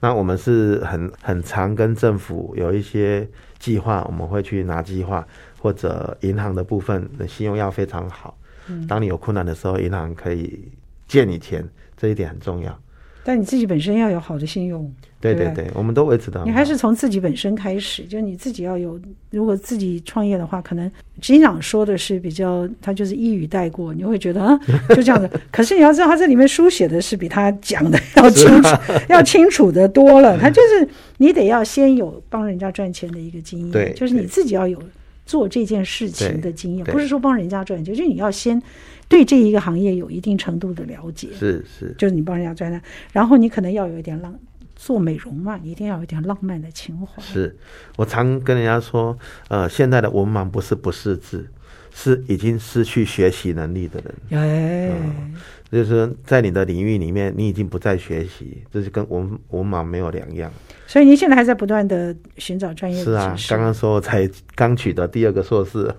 [0.00, 3.26] 那我们是很很常跟政府有一些
[3.58, 5.26] 计划，我们会去拿计划，
[5.64, 8.36] 或者银行的部分的信用要非常好。
[8.68, 10.60] 嗯，当你有困难的时候，银行可以
[11.08, 12.78] 借你钱，这一点很重要。
[13.26, 16.44] 但你自己本身要有好的信用，对对对，我们都维持到。
[16.44, 19.00] 你还是从自己本身开始，就你自己要有。
[19.30, 20.86] 如果自己创业的话，可能
[21.22, 24.60] 执行长说的是比较，他就是一语带过，你会觉得啊，
[24.94, 25.30] 就这样子。
[25.50, 28.68] 可是你要知道，他这里面书写的是比他讲的 要清楚，
[29.08, 30.38] 要清楚的多了。
[30.38, 34.78] 他就是你得要先有帮人家赚钱的一个经验，对，就是你自己要有
[35.24, 38.62] 做这件事情的经验，不是说帮人家赚钱，就是你要先。
[39.06, 42.80] 对这一个行业有一定程度的了解，是是，就是你帮人家赚钱，
[43.12, 44.34] 然后你可能要有一点浪，
[44.74, 47.22] 做美容嘛，你一定要有一点浪漫的情怀。
[47.22, 47.54] 是
[47.96, 49.16] 我常跟人家说，
[49.48, 51.46] 呃，现在的文盲不是不识字，
[51.94, 54.40] 是已经失去学习能力的人。
[54.42, 54.88] 哎。
[54.88, 55.34] 嗯
[55.74, 60.48] 就是在你的领域里面，你已经不再学习，这是跟文文盲没有两样。
[60.86, 63.02] 所以您现在还在不断的寻找专业。
[63.02, 65.92] 是啊，刚刚说才刚取得第二个硕士。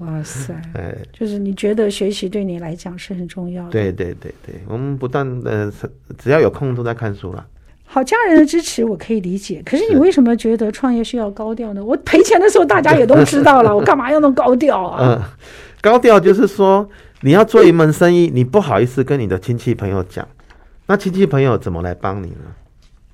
[0.00, 0.52] 哇塞！
[0.74, 3.70] 哎，就是你觉得学习对你来讲是很重要的。
[3.70, 5.72] 对对对对，我们不断的
[6.18, 7.46] 只要有空都在看书了。
[7.84, 11.82] 好，家人的支持我可以理解，可是你为什么觉得创业需要高调呢？
[11.82, 14.98] 我赔钱的时候大家也都知道了， 我干嘛要那么高调啊？
[15.00, 15.22] 嗯，
[15.80, 16.86] 高调就是说。
[17.22, 20.26] 你要做一门生意，你不好意思跟你的亲戚朋友讲，
[20.86, 22.52] 那亲戚朋友怎么来帮你呢？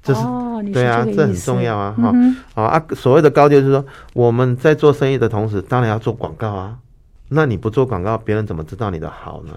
[0.02, 1.94] 这是，哦，对啊，这这很重要啊！
[1.98, 6.78] 哈、嗯，好啊，所谓的高调就是说，我们在做生意的同时，当然要做广告啊。
[7.28, 9.52] 那你不做广告，别人怎么知道你的好呢？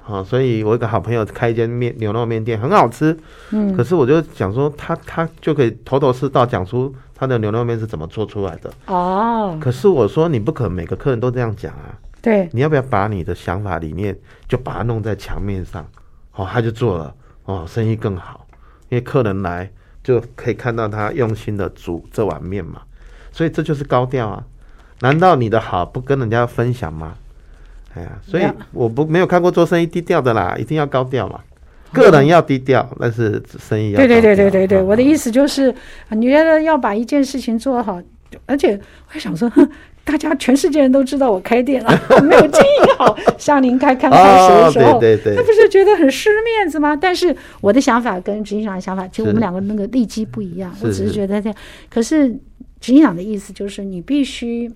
[0.00, 3.14] 好，所以我一个好朋友开一间面牛肉面店，很好吃。
[3.50, 8.72] 嗯，可是我就想说，他他就可以头头是道讲出他的牛肉面是怎么做出来的。
[8.86, 11.92] 哦，可是我说，你不可能每个客人都这样讲啊。
[12.26, 15.88] 对，你要不要把你的想法理念就把它弄在墙面上？
[16.34, 18.44] 哦，他就做了，哦，生意更好，
[18.88, 19.70] 因为客人来
[20.02, 22.82] 就可以看到他用心的煮这碗面嘛。
[23.30, 24.44] 所以这就是高调啊！
[25.02, 27.14] 难道你的好不跟人家分享吗？
[27.94, 31.38] 哎呀，所以我不没有看过做生意低调的啦，一定要高调嘛。
[31.92, 33.98] 个人要低调，但是生意要。
[33.98, 35.72] 对对对对对对，我的意思就是，
[36.10, 38.02] 你觉得要把一件事情做好，
[38.46, 39.48] 而且我还想说。
[40.06, 41.90] 大家全世界人都知道我开店了，
[42.22, 46.94] 没有经营好， 像您开刚开始的时候，哦、对对对，那不是觉得很失面子吗？
[46.96, 50.72] 但是我的想法跟执行长的想法，其实我们两个那个利基不一样。
[50.80, 51.58] 我只是觉得这样，
[51.90, 52.28] 可是
[52.80, 54.70] 执行长的意思就是你必须。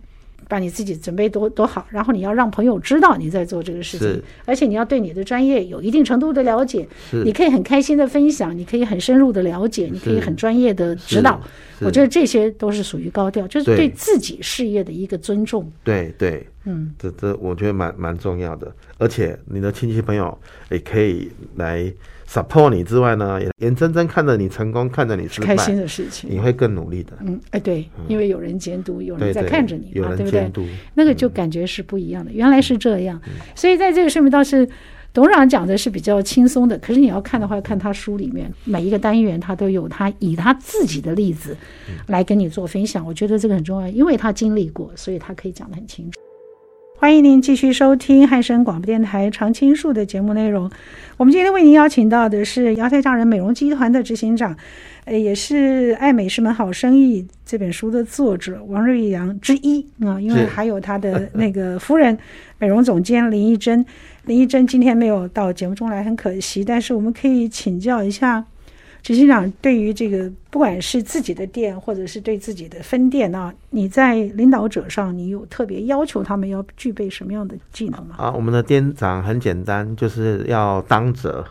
[0.50, 6.86] 把你自己准备多多好，然后你要让朋友知道你在做这个事情，而且你要对你的专业有一定程度的了解。
[7.24, 11.40] 你可以很开心的分享，你可以很深入的了解，你可以很专业的指导。
[11.78, 15.70] 我觉得这些都是属于高调，就是对自己事业的一个尊重。
[15.84, 20.36] 对对，嗯，这这我觉得蛮蛮重要的，而且你的亲戚朋友
[20.68, 21.90] 也可以来。
[22.30, 27.12] Support 你之外呢，也眼睁睁看着你成功，看着你失败，开心的事情，你会更努力的。
[27.22, 30.48] 嗯，哎，对，因为有人监督，有人在看着你嘛，对不对？
[30.94, 32.30] 那个就感觉是不一样的。
[32.30, 33.20] 原来是这样，
[33.56, 34.68] 所以在这个上面倒是
[35.12, 36.78] 董事长讲的是比较轻松的。
[36.78, 41.56] 可是你要看的话，看他书里面每一个单元，他都有他以他自己的例子
[42.06, 43.04] 来跟你做分享。
[43.04, 46.20] 我觉得这个很重要，因为他经历过，所以他可以讲得很清楚。
[47.00, 50.70] 欢迎您继续收听汉声广播电台常青树的节目内容。
[51.16, 54.54] 我们今天为您邀请到的是窈窕佳人美容集团的执行长，
[55.06, 60.20] 呃，也是《爱美是门好生意》这本书的作者王瑞阳之一啊。
[60.20, 62.18] 因为还有他的那个夫人，
[62.60, 63.82] 美容总监林义珍。
[64.26, 66.62] 林义珍今天没有到节目中来，很可惜。
[66.62, 68.44] 但是我们可以请教一下。
[69.02, 78.16] 执行长，对于这个不管是自己的店，或者是对自己的分店啊，你在领导者上，你有特别要求他们要具备什么样的技能吗？
[78.18, 81.44] 啊，我们的店长很简单，就是要当责，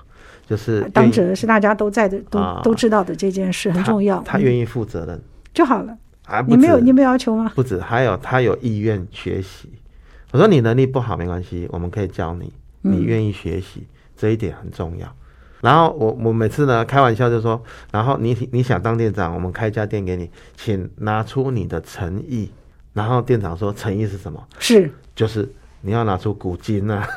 [0.48, 4.22] 就是当责是大家都在的，都、啊、都知道的这件事很重要。
[4.22, 5.98] 他愿意负责任、嗯、就好了。
[6.26, 7.52] 啊，你没有你没有要求吗？
[7.56, 9.68] 不止，还有他有意愿学习。
[10.32, 12.54] 我说你能力不好没关系，我们可以教你。
[12.82, 15.12] 你愿意学习、嗯，这一点很重要。
[15.62, 22.50] 然后我我每次呢开玩笑就说，然后你你想当店长，我们开一家店给你，请拿出你的诚意。
[22.94, 24.44] 然后店长说诚意是什么？
[24.60, 25.48] 是就是。
[25.82, 27.08] 你要拿出股金啊！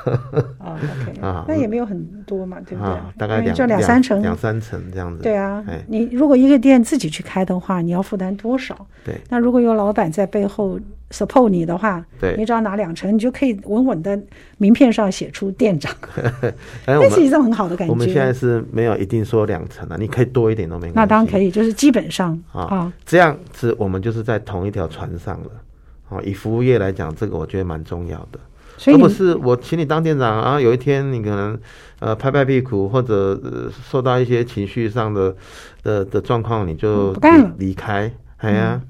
[0.59, 2.95] 哦，OK 啊，那也没有很多嘛，对不对？
[3.19, 5.23] 大概两就两三成，两三成这样子。
[5.23, 8.87] 对啊，你如果一个店自己去开的话，你要负担多少？
[9.05, 9.17] 对。
[9.29, 10.79] 那如果有老板在背后
[11.11, 14.19] support 你的话，对，你只要拿两成，你就可以稳稳的
[14.59, 15.93] 名片上写出店长。
[16.87, 17.93] 那是一种很好的感觉。
[17.93, 20.95] 我们现在是没有一定说两成的，你可以多一点都没关系。
[20.95, 25.51] 那当然可以，就是基本上啊，这样子我们就是在同一条船上了。
[26.09, 28.39] 啊，以服务业来讲，这个我觉得蛮重要的。
[28.87, 31.59] 而不是我请你当店长，然后有一天你可能
[32.01, 35.37] 呃拍拍屁股，或者、呃、受到一些情绪上的
[35.83, 37.13] 的的状况，你就
[37.59, 38.11] 离开。
[38.39, 38.81] 哎呀，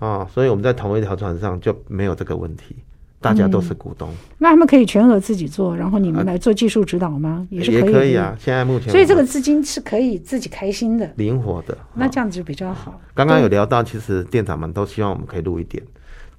[0.00, 2.76] 啊，所以我们在同一条船上就没有这个问题，
[3.22, 4.16] 大家都是股东、嗯。
[4.36, 7.46] 那他们可以全额自己做，然后你们来做技术指导吗？
[7.48, 8.36] 也是可以，也可以啊。
[8.38, 11.76] 现在目前，所以这个资金是可以自己开心的，灵活的。
[11.94, 13.00] 那这样子就比较好。
[13.14, 15.82] 刚刚有聊到，其实店长们都希望我们可以录一点。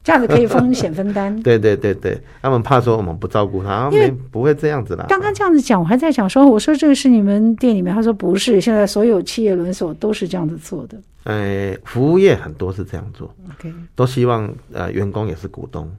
[0.03, 1.35] 这样子可以风险分担。
[1.43, 5.05] 对对对对，他们怕说我们不照顾他，因为不会这样子啦。
[5.09, 10.97] 刚刚这样子讲，我还在想说，我说这个是你们店里面，他说不是，现在所有企业轮锁都是这样子做的。
[11.25, 15.91] 呃，服务业很多是这样做，OK，都希望呃员工也是股东，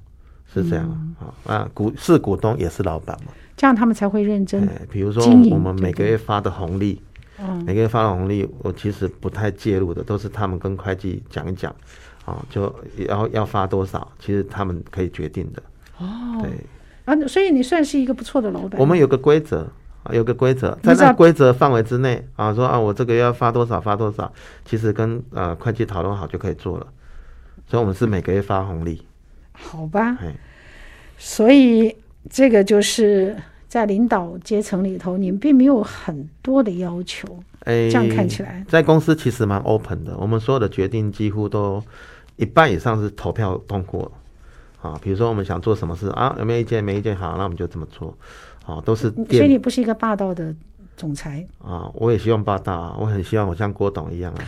[0.52, 4.66] 是这样啊、啊股是股东也是老板嘛，这样他们才会认真。
[4.90, 7.00] 比如说我们每个月发的红利，
[7.38, 11.72] 嗯，每个月发的红利，我其实不太介入的，都是他们跟会计讲一讲。
[12.31, 12.75] 啊，就
[13.09, 15.62] 要要发多少，其实他们可以决定的。
[15.99, 16.51] 哦，对
[17.05, 18.81] 啊，所以你算是一个不错的老板。
[18.81, 19.69] 我们有个规则
[20.05, 24.33] 啊，有个规则，在那规则范围之内啊，说啊，我这个要发多少，发多少，
[24.64, 26.87] 其实跟呃会计讨论好就可以做了。
[27.66, 29.03] 所以，我们是每个月发红利。
[29.53, 30.16] 好吧。
[31.19, 31.95] 所以
[32.31, 33.37] 这个就是
[33.69, 37.29] 在领导阶层里头，你们并没有很多的要求。
[37.64, 40.16] 哎，这样看起来，在公司其实蛮 open 的。
[40.16, 41.85] 我们所有的决定几乎都
[42.40, 44.11] 一半以上是投票通过
[44.83, 44.98] 啊。
[45.03, 46.83] 比如说我们想做什么事啊，有没有意见？
[46.83, 48.16] 没意见，好，那我们就这么做。
[48.66, 49.11] 啊，都是。
[49.11, 50.55] 所以你不是一个霸道的
[50.96, 51.90] 总裁啊？
[51.94, 54.40] 我也希望霸道啊，我很希望我像郭董一样啊。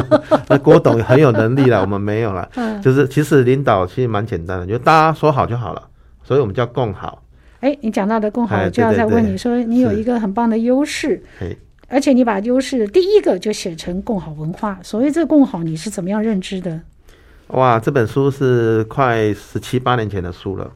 [0.48, 2.48] 那郭董很有能力了，我们没有了。
[2.82, 5.88] 就是其实领导其实蛮简单的，就大家说好就好了。
[6.22, 7.22] 所以我们叫共好。
[7.60, 11.22] 哎，你讲到的共好，我就要再问你说，你有一个很棒的优势。
[11.88, 14.78] 而且你把优势第一个就写成共好文化。
[14.80, 16.80] 所谓这个共好，你是怎么样认知的？
[17.52, 20.70] 哇，这本书是快十七八年前的书了。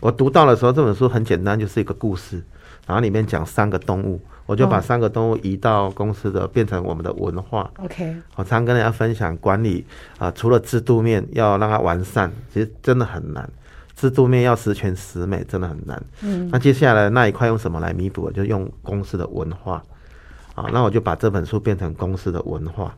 [0.00, 2.42] 我读到的时候，这本书很简单，就是一个故事，
[2.86, 7.70] 然后里面讲三个动物，我就把三个动物移到公司的，变成我们的文化。
[7.78, 9.86] OK，我常跟大家分享管理
[10.18, 13.48] 啊、呃，除了制度面要让它完善，其实真的很难。
[13.94, 16.02] 制度面要十全十美，真的很难。
[16.22, 18.30] 嗯，那接下来那一块用什么来弥补？
[18.32, 19.82] 就用公司的文化。
[20.54, 22.94] 啊，那我就把这本书变成公司的文化，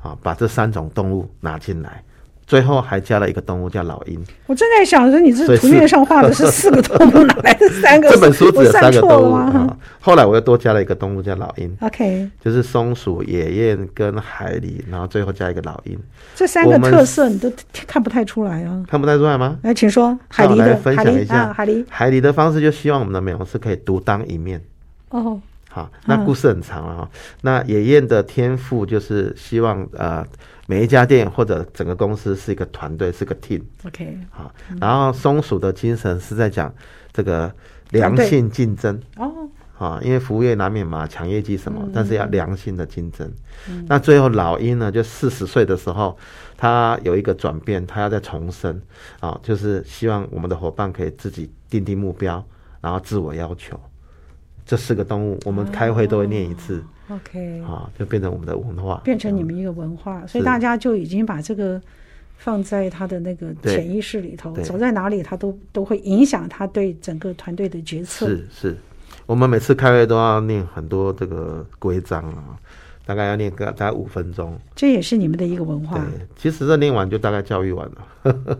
[0.00, 2.02] 啊，把这三种动物拿进来，
[2.50, 4.20] 最后还加了一个动物叫老鹰。
[4.46, 8.10] 我正在想着，你这图面上画的是 四个动物，哪来的三个？
[8.10, 9.78] 这本书只有三个动物啊。
[10.00, 11.72] 后来我又多加了一个动物叫老鹰。
[11.80, 15.96] OK，就是松鼠、野雁跟海狸，然后最后加一个老鹰。
[16.34, 17.48] 这三个特色你都
[17.86, 18.82] 看不太出来啊？
[18.88, 19.56] 看不太出来吗？
[19.62, 20.18] 来，请说。
[20.26, 24.60] 海狸的分享一下海狸，海狸的方式就希望我们的美容师可以独当一面。
[25.10, 25.40] 哦。
[25.70, 27.10] 好，那故事很长了哈。
[27.42, 30.26] 那野燕的天赋就是希望呃
[30.66, 33.62] 每一家店或者整个公司是一个团队，是个 team。
[33.86, 34.18] OK。
[34.30, 36.74] 好，然后松鼠的精神是在讲
[37.12, 37.52] 这个
[37.90, 39.00] 良性竞争。
[39.16, 39.48] 哦。
[39.78, 43.32] 啊，因为服务业难免嘛，抢业绩什么，但是要良性的竞争。
[43.86, 46.18] 那最后老鹰呢，就四十岁的时候，
[46.54, 48.78] 他有一个转变，他要再重生。
[49.20, 52.44] 啊，就是希望我们的伙伴可以自己定定目标，
[52.82, 53.80] 然后自我要求。
[54.70, 56.80] 这四个动物，我们开会都会念一次。
[57.08, 61.82] Oh, OK，啊，就变成我们的文化，变成你们一个文化，所以大家就已经把这个
[62.36, 68.28] 放在他的那个潜意识里头，走在哪里，他都都会影响他对整个团队的决策。
[68.28, 68.76] 是是，
[69.26, 72.56] 我们每次开会都要念很多这个规章啊，
[73.04, 74.56] 大概要念个大概五分钟。
[74.76, 75.98] 这也是你们的一个文化。
[75.98, 76.04] 对，
[76.36, 78.56] 其实这念完就大概教育完了。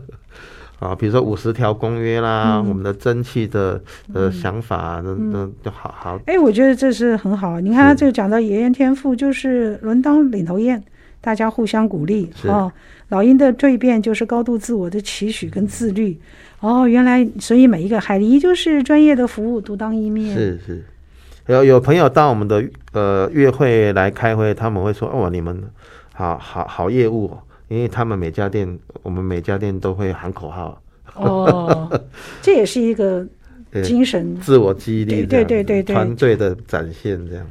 [0.81, 3.79] 啊，比如说五十条公约啦，嗯、我们的争气的
[4.15, 6.15] 呃想法，那、嗯、那就好好。
[6.25, 7.59] 哎、欸，我觉得这是很好。
[7.59, 10.81] 你看他这个讲到爷爷天赋，就是轮当领头雁，
[11.21, 12.31] 大家互相鼓励。
[12.45, 12.71] 哦，
[13.09, 16.19] 老鹰的蜕变就是高度自我的期许跟自律。
[16.61, 20.35] 哦，原来所以每一个海狸就是专业的服务，独当一面。
[20.35, 20.83] 是是。
[21.45, 22.63] 有有朋友到我们的
[22.93, 25.61] 呃月会来开会，他们会说：“哦，你们
[26.13, 27.37] 好好好业务哦。”
[27.71, 30.81] 因为他们每家店，我们每家店都会喊口号。
[31.15, 31.89] 哦，
[32.43, 33.25] 这也是一个
[33.81, 37.47] 精神自我激励，对对对对对，团队的展现这样。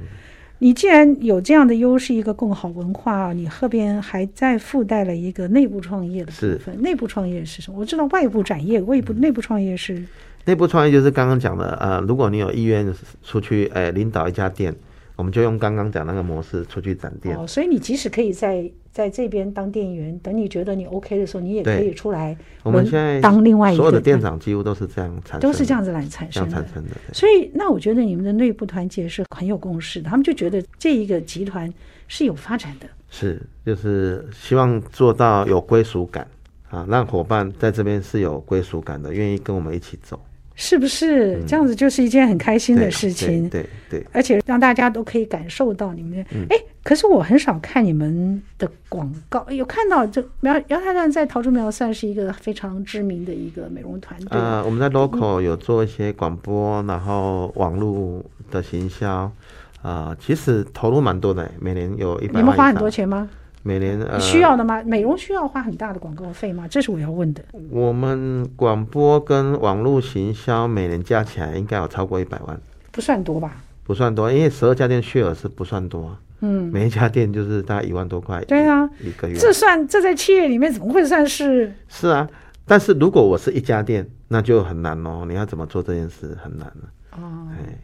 [0.59, 6.74] 你既然有这样的优势，一个共好文化，你后边还再附带了一个内部创业的部分。
[6.74, 7.78] 是内部创业是什么？
[7.80, 10.04] 我知道外部展业，外部内部创业是。
[10.44, 14.74] 内部创业就是刚刚讲的，呃，如果你有意愿出去，哎，领导一家店，
[15.20, 17.37] 我们就用刚刚讲那个模式出去展店。
[17.37, 18.70] 哦，所以你即使可以在。
[18.92, 22.37] 在这边当店员，等你觉得你 OK 的时候，你也可以出来。
[22.64, 26.50] 我们现在当另外一个所有的店长几乎都是这样产生，都是这样子来产生的。
[26.50, 26.90] 产生的。
[27.12, 30.11] 所以，那我觉得你们的内部团结是很有共识的。
[30.11, 31.72] 他们就觉得这一个集团
[32.09, 36.26] 是有发展的，是就是希望做到有归属感
[36.68, 40.20] 啊，让伙伴在这边是有归属感的，愿意跟我们一起走。
[40.62, 43.48] 是不是这样子就是一件很开心的事情？
[43.48, 46.22] 对对，而且让大家都可以感受到你们。
[46.50, 54.38] 哎，可是我很少看你们的广告，有看到这苗姚太太在桃竹苗算是一个非常知名的一个美容团队。
[54.38, 59.32] 啊，我们在 local 有做一些广播，然后网络的行销
[59.80, 62.42] 啊，其实投入蛮多的，每年有一百万。
[62.42, 63.30] 你们花很多钱吗？
[63.62, 64.82] 每年呃需要的吗？
[64.84, 66.66] 美容需要花很大的广告费吗？
[66.68, 67.42] 这是我要问的。
[67.70, 72.58] 我们广播跟网络行销每年加起来应该有超过一百万，
[72.90, 73.56] 不算多吧？
[73.84, 76.16] 不算多，因为十二家店血额是不算多。
[76.42, 78.42] 嗯，每一家店就是大概一万多块。
[78.44, 79.36] 对啊，一个月。
[79.36, 81.70] 这算这在企业里面怎么会算是？
[81.86, 82.26] 是啊，
[82.64, 85.26] 但是如果我是一家店，那就很难哦。
[85.28, 86.88] 你要怎么做这件事很难了。
[87.18, 87.78] 哦，哎，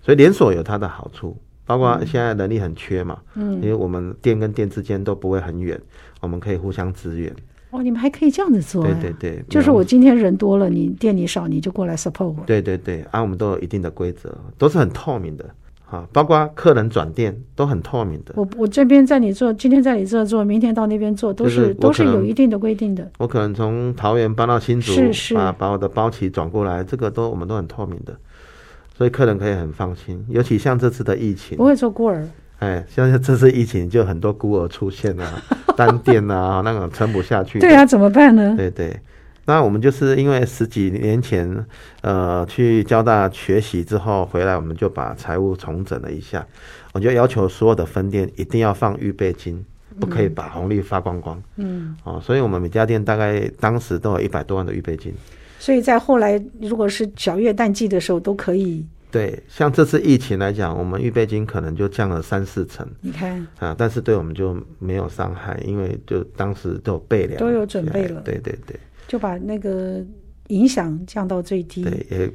[0.00, 1.36] 所以连锁有它的好处。
[1.66, 5.78] 包括现在人力很缺嘛，嗯，因为我们店跟店之间都不会很远，
[6.20, 7.34] 我们可以互相支援。
[7.70, 8.84] 哦，你们还可以这样子做？
[8.84, 12.36] 对对对，就是我今天人多了，你店里少，你就过来 support 我。
[12.46, 15.44] 对对对，啊，我们都有一定的规则，都是很透明的，
[15.90, 18.32] 啊，包括客人转店都很透明的。
[18.36, 23.10] 我我这边在你做，今天在你这做，明天到那边做，都是都是有一定的规定的。
[23.18, 28.16] 我可能从桃园搬到新竹，是是，把把我的包期转过来，这个都我们都很透明的。
[28.96, 32.26] 所以客人可以很放心，尤其像这次的疫情，不会做孤儿。
[32.60, 35.42] 哎，像这次疫情就很多孤儿出现啊，
[35.76, 37.58] 单店啊，那种撑不下去。
[37.58, 38.54] 对啊，怎么办呢？
[38.56, 38.98] 对对，
[39.44, 41.66] 那我们就是因为十几年前，
[42.00, 46.46] 呃，去交大学习之后回来，我们就把财务重整了一下，
[46.94, 49.62] 我就要求所有的分店一定要放预备金，
[50.00, 51.42] 不可以把红利发光光。
[51.56, 51.94] 嗯。
[52.04, 55.12] 哦，所以我们每家店大概当时都有一百多万的预备金。
[55.58, 58.84] 所以在后来，如果是小月淡季的时候，都可以。
[59.10, 62.86] 对，像这次疫情来讲，我们预备金可能就降了三四成。
[63.00, 68.20] 你看啊，但是对我们就没有伤害，因为就当时都有备粮，都有准备了。
[68.22, 70.04] 对对对，就把那个
[70.48, 71.82] 影响降到最低。
[71.82, 72.30] 对，也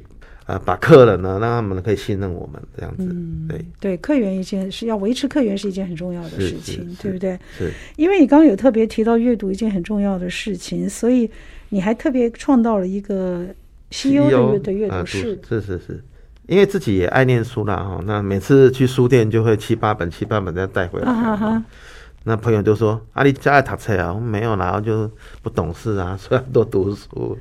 [0.46, 3.04] 啊，把客人呢，让他们可以信任我们这样子。
[3.04, 7.38] 嗯，对对，客源一件是要维持客源是一件很重要的事情，对不对？
[7.56, 11.30] 是，因为你刚刚有特别提到阅读一件很重要的事情，所以
[11.72, 13.46] 你还特别创造了一个。
[13.94, 16.02] 西优的阅的阅读室，是是是，
[16.46, 18.00] 因为自己也爱念书啦哈。
[18.06, 21.06] 那每次去书店就会七八本七八本再带回来。
[21.06, 21.64] 啊、哈哈
[22.24, 25.10] 那朋友就说：“阿，你家爱读册啊？”我没有啦，然后就
[25.42, 27.36] 不懂事啊，所以多读书，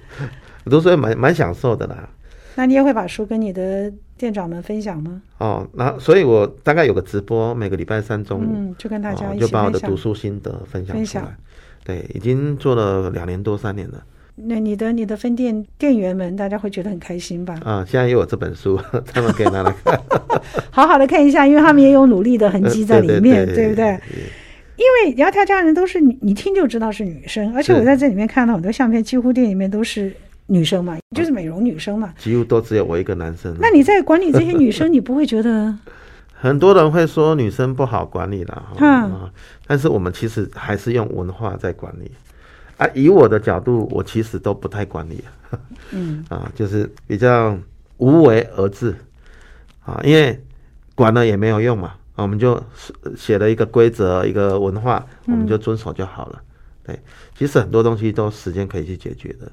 [0.65, 2.10] 读书也蛮蛮享受的啦。
[2.56, 5.22] 那你也会把书跟你的店长们分享吗？
[5.38, 11.38] 哦，那所以我大概有个直播，每个礼拜三中午，嗯，就跟大家一起、哦、就把我的读书心得分享出来。
[11.86, 14.04] 对，已经做了两年多三年了。
[14.45, 17.56] 那你的你的分店店员们，大家会觉得很开心吧？
[17.63, 18.80] 啊，现在又有这本书，
[19.13, 19.99] 他们可以拿来看，
[20.71, 23.99] 好好的看一下，因为他们也有努力的痕迹 在里面，对不对？
[24.77, 30.12] 因为窈窕佳人都是你，你听就知道是女生，而且我在这里面看到很多相片，几乎店里面都是
[30.47, 33.56] 女生嘛，就是美容女生嘛，几乎都只有我一个男生。
[33.60, 35.77] 那你在管理这些女生，你不会觉得？
[36.34, 39.32] 很多人会说女生不好管理了，哈，
[39.67, 42.10] 但是我们其实还是用文化在管理。
[42.82, 45.24] 啊，以我的角度，我其实都不太管理，
[45.91, 47.56] 嗯， 啊，就是比较
[47.98, 48.96] 无为而治，
[49.86, 50.44] 啊，因为
[50.96, 52.60] 管了也没有用嘛，啊我们就
[53.15, 56.41] 写了一个规则，一个文化，我们就遵守就好了。
[56.84, 57.00] 对，
[57.38, 59.52] 其实很多东西都时间可以去解决的，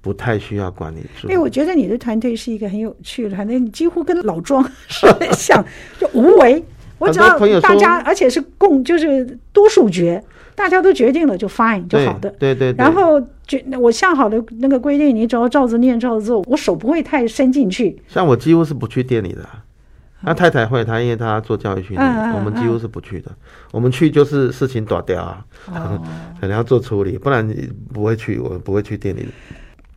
[0.00, 1.06] 不太需要管理。
[1.28, 5.64] 哎，我觉得你的团队是一个很有趣的团队，你几乎跟老庄 是很像，
[6.00, 6.64] 就无为。
[6.98, 10.22] 我只要大家，而且是共，就是多数决。
[10.56, 12.76] 大家都决定了就 fine 就好的，对对，对。
[12.78, 18.00] 然后决我下好的那个规定，你只要照着念照着做，我手不会太伸进去。
[18.06, 19.44] 像我几乎是不去店里的，
[20.22, 23.32] 那太太会，她因为她做教育训练，嗯、我们几乎是不去的。
[23.32, 23.36] 嗯、
[23.72, 25.44] 我们去就是事情断掉啊，
[26.40, 27.44] 可能、哦、要做处理，不然
[27.92, 29.26] 不会去，我不会去店里。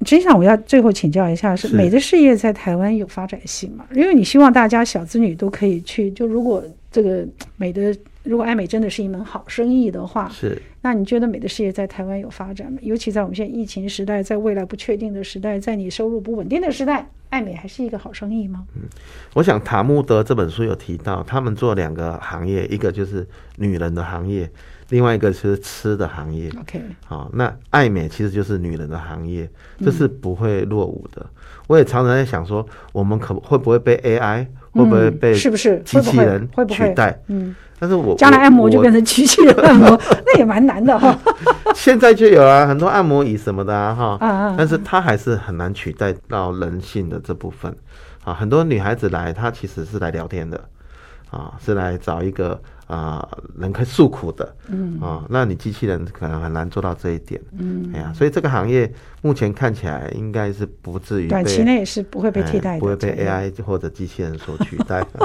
[0.07, 3.85] 实际上我要最后请教一下，是美的事业在台湾有发展性吗？
[3.93, 6.63] 因为你希望大家小子女都可以去，就如果
[6.97, 7.27] 这个
[7.57, 7.95] 美的。
[8.23, 12.77] 如果爱美真的是一门好生意的话，是，那你觉得美的事业在台湾有发展吗？
[12.81, 18.65] 尤其在我们现在疫情时代，在未来不确定的时代，在你收入不稳定的时代，爱美还是一个好生意吗？
[18.75, 18.81] 嗯，
[19.35, 23.25] 我想塔木德这本书有提到，他们做两个行业，一个就是
[23.55, 24.49] 女人的行业，
[24.89, 26.51] 另外一个是吃的行业。
[26.59, 31.21] OK，好，那爱美其实就是女人的行业，这是不会落伍的。
[31.21, 31.29] 嗯、
[31.67, 34.47] 我也常常在想说，我们可会不会被 AI，
[34.77, 37.19] 会不会被是不是机器人会取代？
[37.27, 37.55] 嗯。
[37.79, 39.89] 但是我将来按摩就变成机器人按摩，
[40.25, 41.15] 那也蛮难的哈。
[41.75, 44.55] 现在就有啊，很多按摩椅什么的啊哈。
[44.57, 47.71] 但是它还是很难取代到人性的这部分
[48.23, 48.33] 啊。
[48.33, 50.59] 很多女孩子来，她其实是来聊天的
[51.29, 53.27] 啊，是来找一个啊
[53.57, 54.55] 人可以诉苦的。
[54.69, 57.39] 嗯啊，那你机器人可能很难做到这一点。
[57.57, 65.05] 嗯，哎呀，所以这个行业目前看起来应该是不至于短期内是不会被替代的，不会被 AI 或者机器人所取 代。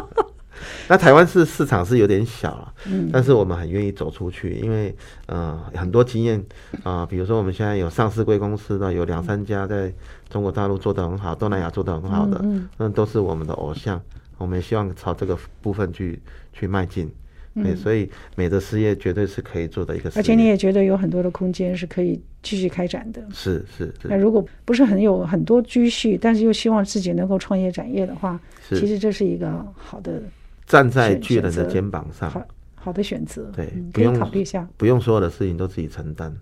[0.87, 4.95] 那台湾是市场是有点小了，嗯，但是我们很愿意走出去，因为
[5.27, 6.39] 呃很多经验
[6.85, 9.93] 啊、呃，比如说我们现在有上市贵公司的有两三家在
[10.29, 14.01] 中国大陆做得很好，东南亚做得很好的，嗯，那都是我们的偶像，
[14.39, 16.21] 我们也希望朝这个部分去
[16.53, 17.11] 去迈进，
[17.55, 24.09] 对，所以美的事业绝对是可以做的一个事业，而且你也觉得有很多的空间是可以继续开展的，是是是。
[24.09, 30.23] 那如果不是很有很多积蓄，但是又希望自己能够创业展业的话，其实这是一个好的。
[30.65, 36.35] 站在巨人的肩膀上，好好的选择，对，不用考虑一下，不用所有的事情都自己承担。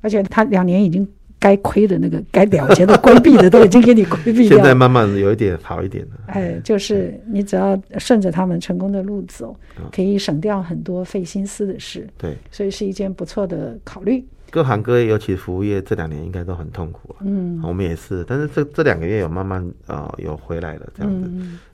[0.00, 1.08] 而且他两年已经
[1.38, 6.10] 该亏的那个、该了结的、规避的都已经给你规避掉，现在慢慢有一点好一点了。
[6.26, 9.54] 哎，就是你只要顺着他们成功的路走，
[9.92, 12.06] 可以省掉很多费心思的事。
[12.18, 14.24] 对，所以是一件不错的考虑。
[14.50, 17.14] 各行各业，尤其服务业，这两年应该都很痛苦。
[17.20, 21.30] 嗯，我们也是，但是这这两个月有慢慢啊、呃、有回来了，这样子，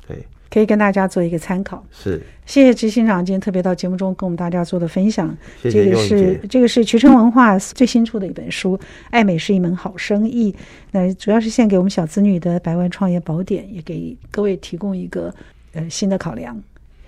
[0.09, 0.27] 对。
[0.55, 1.85] 可以跟大家做一个参考。
[1.91, 5.37] 是，谢谢执行长今天特别到节目中跟我们大家做的分享。
[5.61, 5.85] 谢谢。
[5.85, 8.79] 这个是这个是渠成文化最新出的一本书，
[9.11, 10.53] 《爱美是一门好生意》。
[10.93, 15.35] 那主要是献给我们小子女的百万创业宝典，也给各位提供一个
[15.73, 16.57] 呃新的考量。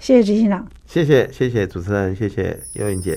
[0.00, 0.66] 谢谢执行长。
[0.84, 3.16] 谢谢谢谢主持人，谢谢尤云姐。